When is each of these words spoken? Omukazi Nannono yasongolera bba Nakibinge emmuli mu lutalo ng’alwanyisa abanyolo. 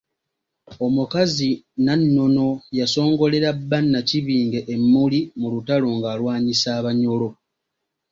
Omukazi 0.85 1.49
Nannono 1.85 2.47
yasongolera 2.79 3.49
bba 3.59 3.79
Nakibinge 3.91 4.59
emmuli 4.73 5.19
mu 5.39 5.47
lutalo 5.53 5.87
ng’alwanyisa 5.97 6.69
abanyolo. 6.79 7.29